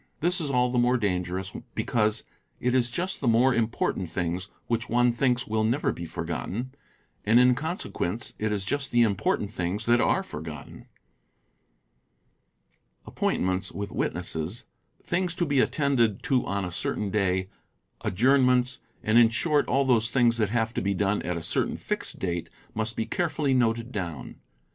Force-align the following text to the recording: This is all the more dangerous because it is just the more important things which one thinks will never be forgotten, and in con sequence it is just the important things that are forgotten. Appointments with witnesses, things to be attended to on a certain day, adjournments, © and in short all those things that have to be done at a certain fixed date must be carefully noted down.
This 0.19 0.41
is 0.41 0.49
all 0.49 0.71
the 0.71 0.79
more 0.79 0.97
dangerous 0.97 1.53
because 1.75 2.23
it 2.59 2.73
is 2.73 2.89
just 2.89 3.21
the 3.21 3.27
more 3.27 3.53
important 3.53 4.09
things 4.09 4.47
which 4.65 4.89
one 4.89 5.11
thinks 5.11 5.45
will 5.45 5.63
never 5.63 5.91
be 5.91 6.07
forgotten, 6.07 6.73
and 7.23 7.39
in 7.39 7.53
con 7.53 7.77
sequence 7.77 8.33
it 8.39 8.51
is 8.51 8.65
just 8.65 8.89
the 8.89 9.03
important 9.03 9.51
things 9.51 9.85
that 9.85 10.01
are 10.01 10.23
forgotten. 10.23 10.87
Appointments 13.05 13.71
with 13.71 13.91
witnesses, 13.91 14.65
things 15.03 15.35
to 15.35 15.45
be 15.45 15.59
attended 15.59 16.23
to 16.23 16.47
on 16.47 16.65
a 16.65 16.71
certain 16.71 17.11
day, 17.11 17.51
adjournments, 18.03 18.77
© 18.77 18.79
and 19.03 19.19
in 19.19 19.29
short 19.29 19.67
all 19.67 19.85
those 19.85 20.09
things 20.09 20.37
that 20.37 20.49
have 20.49 20.73
to 20.73 20.81
be 20.81 20.95
done 20.95 21.21
at 21.21 21.37
a 21.37 21.43
certain 21.43 21.77
fixed 21.77 22.17
date 22.17 22.49
must 22.73 22.95
be 22.95 23.05
carefully 23.05 23.53
noted 23.53 23.91
down. 23.91 24.37